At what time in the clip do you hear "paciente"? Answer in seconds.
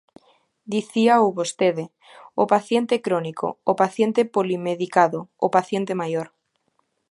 2.53-2.95, 3.81-4.21, 5.57-5.93